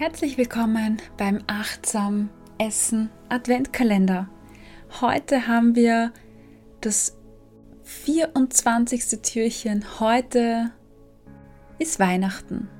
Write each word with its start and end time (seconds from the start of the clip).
Herzlich 0.00 0.38
willkommen 0.38 0.96
beim 1.18 1.44
Achtsam 1.46 2.30
Essen 2.56 3.10
Adventkalender. 3.28 4.30
Heute 5.02 5.46
haben 5.46 5.74
wir 5.74 6.14
das 6.80 7.18
24. 7.82 9.20
Türchen. 9.20 10.00
Heute 10.00 10.70
ist 11.78 12.00
Weihnachten. 12.00 12.70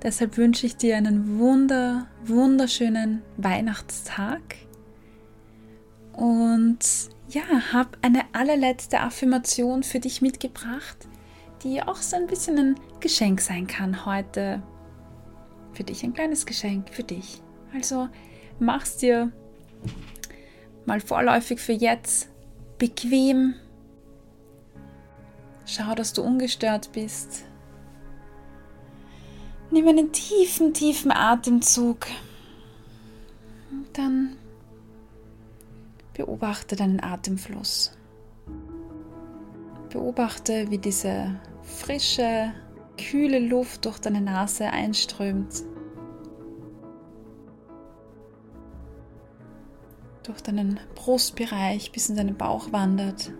Deshalb 0.00 0.36
wünsche 0.36 0.66
ich 0.66 0.76
dir 0.76 0.96
einen 0.96 1.40
wunder, 1.40 2.06
wunderschönen 2.24 3.22
Weihnachtstag. 3.36 4.42
Und 6.12 6.78
ja, 7.30 7.42
habe 7.72 7.98
eine 8.02 8.22
allerletzte 8.32 9.00
Affirmation 9.00 9.82
für 9.82 9.98
dich 9.98 10.22
mitgebracht, 10.22 11.08
die 11.64 11.82
auch 11.82 11.96
so 11.96 12.14
ein 12.14 12.28
bisschen 12.28 12.58
ein 12.60 12.74
Geschenk 13.00 13.40
sein 13.40 13.66
kann 13.66 14.06
heute 14.06 14.62
für 15.76 15.84
dich, 15.84 16.02
ein 16.02 16.14
kleines 16.14 16.46
Geschenk 16.46 16.90
für 16.90 17.04
dich. 17.04 17.42
Also 17.74 18.08
mach's 18.58 18.96
dir 18.96 19.30
mal 20.86 21.00
vorläufig 21.00 21.60
für 21.60 21.72
jetzt 21.72 22.28
bequem. 22.78 23.54
Schau, 25.66 25.94
dass 25.94 26.12
du 26.12 26.22
ungestört 26.22 26.92
bist. 26.92 27.44
Nimm 29.70 29.88
einen 29.88 30.12
tiefen, 30.12 30.72
tiefen 30.72 31.10
Atemzug. 31.10 32.06
Und 33.70 33.98
dann 33.98 34.36
beobachte 36.14 36.76
deinen 36.76 37.02
Atemfluss. 37.02 37.92
Beobachte, 39.90 40.70
wie 40.70 40.78
diese 40.78 41.38
frische, 41.62 42.52
kühle 42.96 43.38
Luft 43.38 43.84
durch 43.84 43.98
deine 43.98 44.20
Nase 44.20 44.70
einströmt. 44.70 45.62
Durch 50.22 50.40
deinen 50.40 50.80
Brustbereich 50.94 51.92
bis 51.92 52.08
in 52.08 52.16
deinen 52.16 52.36
Bauch 52.36 52.72
wandert. 52.72 53.32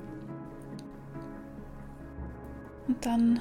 Und 2.87 3.05
dann 3.05 3.41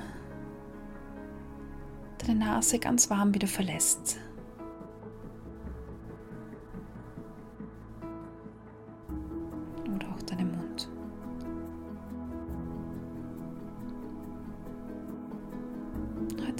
deine 2.25 2.39
Nase 2.39 2.79
ganz 2.79 3.09
warm 3.09 3.33
wieder 3.33 3.47
verlässt. 3.47 4.17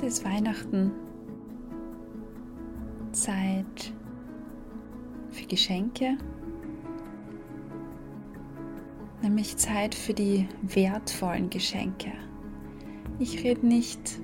Ist 0.05 0.23
Weihnachten. 0.23 0.91
Zeit 3.11 3.93
für 5.31 5.47
Geschenke. 5.47 6.17
Nämlich 9.23 9.57
Zeit 9.57 9.95
für 9.95 10.13
die 10.13 10.47
wertvollen 10.61 11.49
Geschenke. 11.49 12.11
Ich 13.17 13.43
rede 13.43 13.65
nicht 13.65 14.19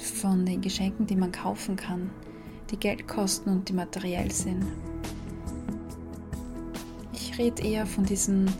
von 0.00 0.46
den 0.46 0.62
Geschenken, 0.62 1.06
die 1.06 1.16
man 1.16 1.30
kaufen 1.30 1.76
kann, 1.76 2.10
die 2.70 2.78
Geld 2.78 3.06
kosten 3.06 3.50
und 3.50 3.68
die 3.68 3.74
materiell 3.74 4.30
sind. 4.30 4.64
Ich 7.12 7.36
rede 7.38 7.62
eher 7.62 7.84
von 7.84 8.04
diesen 8.04 8.50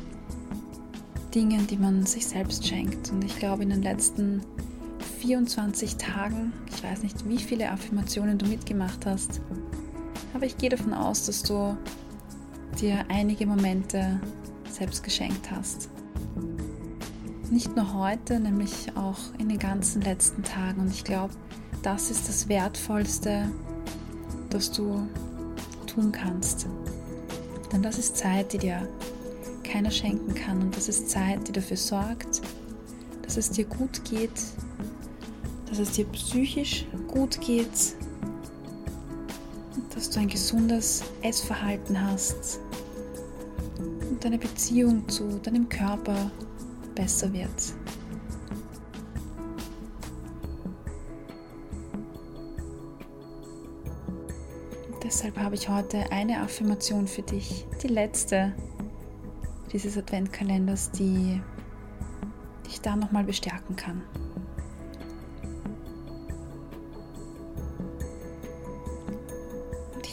Dingen, 1.34 1.66
die 1.66 1.78
man 1.78 2.04
sich 2.04 2.26
selbst 2.26 2.66
schenkt. 2.66 3.10
Und 3.10 3.24
ich 3.24 3.38
glaube, 3.38 3.62
in 3.62 3.70
den 3.70 3.82
letzten 3.82 4.42
24 5.22 5.98
Tagen, 5.98 6.52
ich 6.68 6.82
weiß 6.82 7.04
nicht, 7.04 7.28
wie 7.28 7.38
viele 7.38 7.70
Affirmationen 7.70 8.38
du 8.38 8.46
mitgemacht 8.46 9.06
hast, 9.06 9.40
aber 10.34 10.46
ich 10.46 10.58
gehe 10.58 10.68
davon 10.68 10.92
aus, 10.92 11.26
dass 11.26 11.44
du 11.44 11.76
dir 12.80 13.04
einige 13.08 13.46
Momente 13.46 14.20
selbst 14.68 15.04
geschenkt 15.04 15.48
hast. 15.52 15.88
Nicht 17.52 17.76
nur 17.76 17.94
heute, 17.94 18.40
nämlich 18.40 18.96
auch 18.96 19.18
in 19.38 19.48
den 19.48 19.60
ganzen 19.60 20.02
letzten 20.02 20.42
Tagen. 20.42 20.80
Und 20.80 20.90
ich 20.90 21.04
glaube, 21.04 21.34
das 21.84 22.10
ist 22.10 22.28
das 22.28 22.48
Wertvollste, 22.48 23.48
das 24.50 24.72
du 24.72 25.06
tun 25.86 26.10
kannst. 26.10 26.66
Denn 27.72 27.80
das 27.80 27.96
ist 27.96 28.16
Zeit, 28.16 28.52
die 28.54 28.58
dir 28.58 28.88
keiner 29.62 29.92
schenken 29.92 30.34
kann. 30.34 30.62
Und 30.62 30.76
das 30.76 30.88
ist 30.88 31.10
Zeit, 31.10 31.46
die 31.46 31.52
dafür 31.52 31.76
sorgt, 31.76 32.42
dass 33.22 33.36
es 33.36 33.50
dir 33.50 33.66
gut 33.66 34.04
geht 34.04 34.32
dass 35.72 35.78
es 35.78 35.92
dir 35.92 36.04
psychisch 36.04 36.84
gut 37.08 37.40
geht, 37.40 37.94
dass 39.94 40.10
du 40.10 40.20
ein 40.20 40.28
gesundes 40.28 41.02
Essverhalten 41.22 41.98
hast 41.98 42.60
und 44.10 44.22
deine 44.22 44.36
Beziehung 44.36 45.08
zu 45.08 45.38
deinem 45.38 45.66
Körper 45.70 46.30
besser 46.94 47.32
wird. 47.32 47.48
deshalb 55.02 55.38
habe 55.38 55.54
ich 55.54 55.70
heute 55.70 56.12
eine 56.12 56.40
Affirmation 56.40 57.06
für 57.06 57.22
dich, 57.22 57.66
die 57.82 57.88
letzte 57.88 58.52
dieses 59.72 59.96
Adventkalenders, 59.96 60.90
die 60.90 61.40
dich 62.66 62.80
da 62.82 62.94
nochmal 62.94 63.24
bestärken 63.24 63.74
kann. 63.74 64.02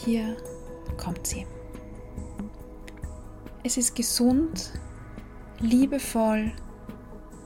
Hier 0.04 0.36
kommt 0.96 1.26
sie. 1.26 1.46
Es 3.62 3.76
ist 3.76 3.94
gesund, 3.94 4.72
liebevoll 5.60 6.52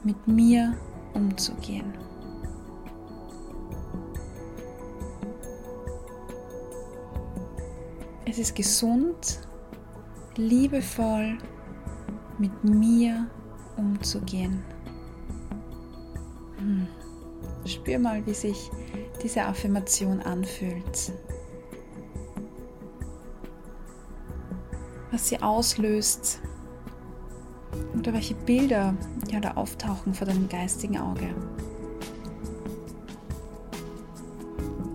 mit 0.03 0.27
mir 0.27 0.77
umzugehen. 1.13 1.93
Es 8.25 8.39
ist 8.39 8.55
gesund, 8.55 9.39
liebevoll 10.35 11.37
mit 12.37 12.63
mir 12.63 13.27
umzugehen. 13.77 14.63
Hm. 16.57 16.87
Spür 17.65 17.99
mal, 17.99 18.25
wie 18.25 18.33
sich 18.33 18.71
diese 19.21 19.43
Affirmation 19.43 20.21
anfühlt. 20.21 21.13
Was 25.15 25.29
sie 25.29 25.41
auslöst 25.41 26.41
oder 27.97 28.11
welche 28.11 28.35
Bilder 28.35 28.93
ja 29.31 29.39
da 29.39 29.51
auftauchen 29.51 30.13
vor 30.13 30.27
deinem 30.27 30.49
geistigen 30.49 30.97
Auge. 30.97 31.33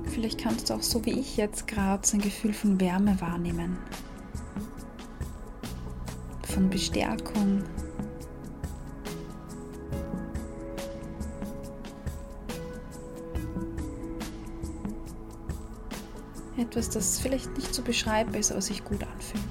Vielleicht 0.04 0.38
kannst 0.38 0.68
du 0.68 0.74
auch 0.74 0.82
so 0.82 1.02
wie 1.06 1.18
ich 1.18 1.38
jetzt 1.38 1.66
gerade 1.66 2.06
so 2.06 2.18
ein 2.18 2.20
Gefühl 2.20 2.52
von 2.52 2.78
Wärme 2.78 3.18
wahrnehmen, 3.22 3.78
von 6.42 6.68
Bestärkung. 6.68 7.62
Etwas, 16.58 16.90
das 16.90 17.18
vielleicht 17.18 17.56
nicht 17.56 17.74
zu 17.74 17.80
beschreiben 17.80 18.34
ist, 18.34 18.52
aber 18.52 18.60
sich 18.60 18.84
gut 18.84 19.02
anfühlt. 19.02 19.49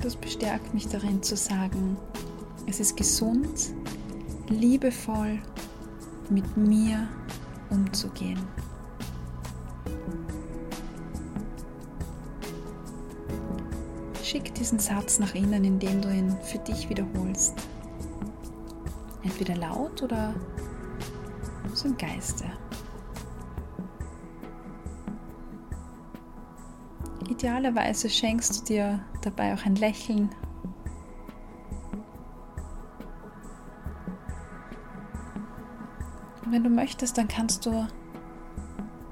Das 0.00 0.16
bestärkt 0.16 0.74
mich 0.74 0.86
darin 0.88 1.22
zu 1.22 1.36
sagen, 1.36 1.96
es 2.66 2.78
ist 2.80 2.96
gesund, 2.96 3.72
liebevoll 4.48 5.40
mit 6.30 6.56
mir 6.56 7.08
umzugehen. 7.70 8.38
Schick 14.22 14.54
diesen 14.54 14.78
Satz 14.78 15.18
nach 15.18 15.34
innen, 15.34 15.64
indem 15.64 16.00
du 16.00 16.12
ihn 16.12 16.36
für 16.42 16.58
dich 16.58 16.88
wiederholst. 16.88 17.54
Entweder 19.22 19.56
laut 19.56 20.02
oder 20.02 20.34
so 21.72 21.88
im 21.88 21.96
Geiste. 21.96 22.44
Idealerweise 27.34 28.08
schenkst 28.08 28.60
du 28.60 28.64
dir 28.64 29.00
dabei 29.22 29.54
auch 29.54 29.66
ein 29.66 29.74
Lächeln. 29.74 30.30
Und 36.44 36.52
wenn 36.52 36.62
du 36.62 36.70
möchtest, 36.70 37.18
dann 37.18 37.26
kannst 37.26 37.66
du 37.66 37.88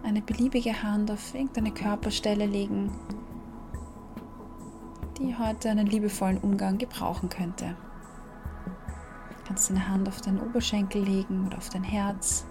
eine 0.04 0.22
beliebige 0.22 0.84
Hand 0.84 1.10
auf 1.10 1.34
irgendeine 1.34 1.72
Körperstelle 1.72 2.46
legen, 2.46 2.92
die 5.18 5.36
heute 5.36 5.70
einen 5.70 5.88
liebevollen 5.88 6.38
Umgang 6.38 6.78
gebrauchen 6.78 7.28
könnte. 7.28 7.76
Du 9.30 9.48
kannst 9.48 9.68
deine 9.68 9.88
Hand 9.88 10.06
auf 10.06 10.20
deinen 10.20 10.40
Oberschenkel 10.40 11.02
legen 11.02 11.44
oder 11.44 11.58
auf 11.58 11.70
dein 11.70 11.82
Herz 11.82 12.46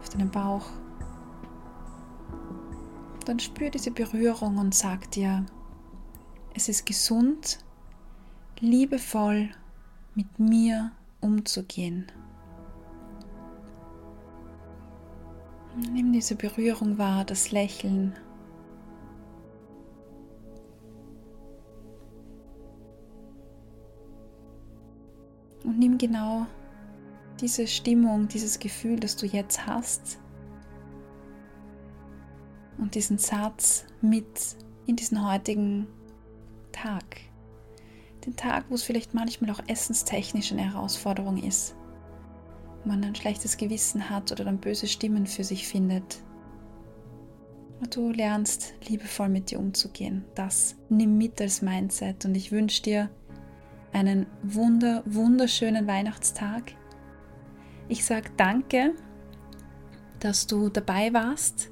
auf 0.00 0.08
deinen 0.08 0.30
Bauch. 0.30 0.64
Dann 3.30 3.38
spür 3.38 3.70
diese 3.70 3.92
Berührung 3.92 4.58
und 4.58 4.74
sag 4.74 5.08
dir, 5.12 5.46
es 6.52 6.68
ist 6.68 6.84
gesund, 6.84 7.60
liebevoll 8.58 9.50
mit 10.16 10.40
mir 10.40 10.90
umzugehen. 11.20 12.10
Nimm 15.92 16.12
diese 16.12 16.34
Berührung 16.34 16.98
wahr, 16.98 17.24
das 17.24 17.52
Lächeln. 17.52 18.16
Und 25.62 25.78
nimm 25.78 25.98
genau 25.98 26.48
diese 27.40 27.68
Stimmung, 27.68 28.26
dieses 28.26 28.58
Gefühl, 28.58 28.98
das 28.98 29.14
du 29.14 29.26
jetzt 29.26 29.68
hast 29.68 30.19
und 32.80 32.94
diesen 32.94 33.18
Satz 33.18 33.84
mit 34.00 34.56
in 34.86 34.96
diesen 34.96 35.28
heutigen 35.28 35.86
Tag. 36.72 37.04
Den 38.26 38.36
Tag, 38.36 38.64
wo 38.68 38.74
es 38.74 38.82
vielleicht 38.82 39.14
manchmal 39.14 39.50
auch 39.50 39.62
essenstechnisch 39.66 40.52
eine 40.52 40.72
Herausforderung 40.72 41.42
ist 41.42 41.74
man 42.84 43.04
ein 43.04 43.14
schlechtes 43.14 43.56
Gewissen 43.56 44.10
hat 44.10 44.32
oder 44.32 44.44
dann 44.44 44.58
böse 44.58 44.86
Stimmen 44.86 45.26
für 45.26 45.44
sich 45.44 45.66
findet. 45.66 46.22
Du 47.90 48.10
lernst 48.10 48.74
liebevoll 48.88 49.28
mit 49.28 49.50
dir 49.50 49.58
umzugehen. 49.58 50.24
Das 50.34 50.76
nimm 50.88 51.16
mit 51.16 51.40
als 51.40 51.62
Mindset 51.62 52.24
und 52.24 52.34
ich 52.34 52.52
wünsche 52.52 52.82
dir 52.82 53.10
einen 53.92 54.26
wunder, 54.42 55.02
wunderschönen 55.06 55.86
Weihnachtstag. 55.86 56.74
Ich 57.88 58.04
sage 58.04 58.30
danke, 58.36 58.94
dass 60.20 60.46
du 60.46 60.68
dabei 60.68 61.12
warst 61.12 61.70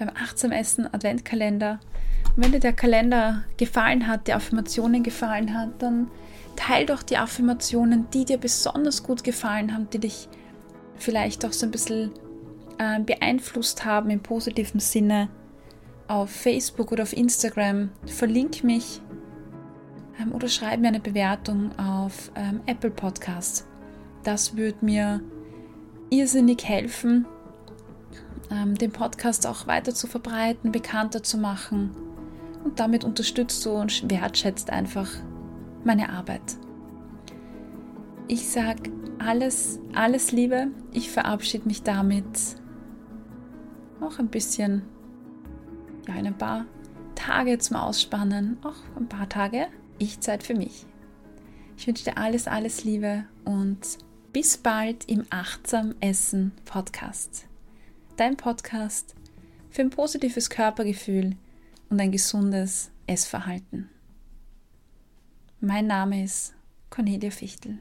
beim 0.00 0.08
achtsam 0.08 0.50
Essen 0.50 0.92
Adventkalender. 0.92 1.78
Und 2.34 2.44
wenn 2.44 2.52
dir 2.52 2.60
der 2.60 2.72
Kalender 2.72 3.44
gefallen 3.56 4.08
hat, 4.08 4.26
die 4.26 4.32
Affirmationen 4.32 5.02
gefallen 5.02 5.56
hat, 5.56 5.80
dann 5.80 6.10
teil 6.56 6.86
doch 6.86 7.02
die 7.02 7.18
Affirmationen, 7.18 8.08
die 8.12 8.24
dir 8.24 8.38
besonders 8.38 9.02
gut 9.02 9.22
gefallen 9.22 9.72
haben, 9.72 9.88
die 9.90 9.98
dich 10.00 10.28
vielleicht 10.96 11.44
auch 11.44 11.52
so 11.52 11.66
ein 11.66 11.70
bisschen 11.70 12.12
äh, 12.78 12.98
beeinflusst 13.00 13.84
haben 13.84 14.10
im 14.10 14.20
positiven 14.20 14.80
Sinne 14.80 15.28
auf 16.08 16.30
Facebook 16.30 16.92
oder 16.92 17.04
auf 17.04 17.12
Instagram. 17.12 17.90
Verlink 18.06 18.64
mich 18.64 19.00
ähm, 20.20 20.32
oder 20.32 20.48
schreib 20.48 20.80
mir 20.80 20.88
eine 20.88 21.00
Bewertung 21.00 21.78
auf 21.78 22.32
ähm, 22.34 22.60
Apple 22.66 22.90
Podcast. 22.90 23.66
Das 24.24 24.56
würde 24.56 24.84
mir 24.84 25.20
irrsinnig 26.10 26.64
helfen, 26.64 27.26
den 28.50 28.90
Podcast 28.90 29.46
auch 29.46 29.66
weiter 29.66 29.94
zu 29.94 30.06
verbreiten, 30.06 30.72
bekannter 30.72 31.22
zu 31.22 31.38
machen. 31.38 31.90
Und 32.64 32.80
damit 32.80 33.04
unterstützt 33.04 33.64
du 33.64 33.70
und 33.70 34.10
wertschätzt 34.10 34.70
einfach 34.70 35.08
meine 35.84 36.10
Arbeit. 36.10 36.42
Ich 38.28 38.48
sage 38.48 38.90
alles, 39.18 39.78
alles 39.94 40.32
Liebe. 40.32 40.68
Ich 40.92 41.10
verabschiede 41.10 41.66
mich 41.66 41.82
damit 41.82 42.24
auch 44.00 44.18
ein 44.18 44.28
bisschen, 44.28 44.82
ja, 46.08 46.14
in 46.14 46.26
ein 46.26 46.38
paar 46.38 46.66
Tage 47.14 47.58
zum 47.58 47.76
Ausspannen, 47.76 48.58
auch 48.62 48.76
ein 48.96 49.08
paar 49.08 49.28
Tage 49.28 49.66
Ich-Zeit 49.98 50.42
für 50.42 50.54
mich. 50.54 50.86
Ich 51.76 51.86
wünsche 51.86 52.04
dir 52.04 52.18
alles, 52.18 52.46
alles 52.46 52.84
Liebe 52.84 53.24
und 53.44 53.80
bis 54.32 54.58
bald 54.58 55.08
im 55.08 55.24
Achtsam 55.30 55.94
Essen 56.00 56.52
Podcast. 56.64 57.49
Dein 58.20 58.36
Podcast 58.36 59.14
für 59.70 59.80
ein 59.80 59.88
positives 59.88 60.50
Körpergefühl 60.50 61.36
und 61.88 61.98
ein 61.98 62.12
gesundes 62.12 62.90
Essverhalten. 63.06 63.88
Mein 65.62 65.86
Name 65.86 66.22
ist 66.22 66.52
Cornelia 66.90 67.30
Fichtel. 67.30 67.78